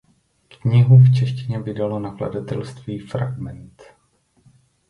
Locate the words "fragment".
2.99-3.83